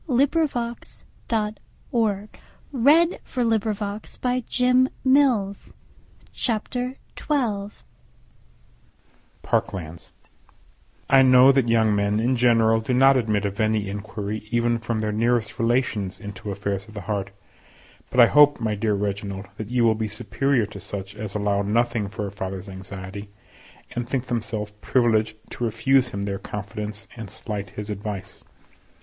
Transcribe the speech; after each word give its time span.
_Parklands. 0.27 1.03
I 11.07 11.21
know 11.21 11.51
that 11.51 11.69
young 11.69 11.95
men 11.95 12.19
in 12.19 12.35
general 12.35 12.79
do 12.81 12.93
not 12.95 13.15
admit 13.15 13.45
of 13.45 13.59
any 13.59 13.87
enquiry 13.89 14.47
even 14.49 14.79
from 14.79 14.97
their 14.97 15.11
nearest 15.11 15.59
relations 15.59 16.19
into 16.19 16.49
affairs 16.49 16.87
of 16.87 16.95
the 16.95 17.01
heart, 17.01 17.29
but 18.09 18.19
I 18.19 18.25
hope, 18.25 18.59
my 18.59 18.73
dear 18.73 18.95
Reginald, 18.95 19.45
that 19.57 19.69
you 19.69 19.83
will 19.83 19.93
be 19.93 20.07
superior 20.07 20.65
to 20.65 20.79
such 20.79 21.13
as 21.13 21.35
allow 21.35 21.61
nothing 21.61 22.07
for 22.07 22.25
a 22.25 22.31
father's 22.31 22.67
anxiety, 22.67 23.29
and 23.91 24.09
think 24.09 24.25
themselves 24.25 24.73
privileged 24.81 25.37
to 25.51 25.63
refuse 25.63 26.07
him 26.07 26.23
their 26.23 26.39
confidence 26.39 27.07
and 27.15 27.29
slight 27.29 27.69
his 27.77 27.91
advice. 27.91 28.43